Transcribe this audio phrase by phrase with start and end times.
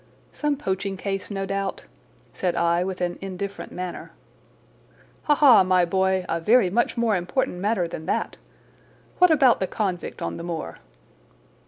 [0.33, 1.83] "Some poaching case, no doubt?"
[2.33, 4.13] said I with an indifferent manner.
[5.25, 8.37] "Ha, ha, my boy, a very much more important matter than that!
[9.19, 10.79] What about the convict on the moor?"